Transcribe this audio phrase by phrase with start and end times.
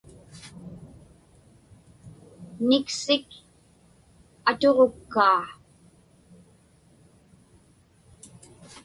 [2.67, 3.27] Niksik
[4.49, 5.41] atuġukkaa.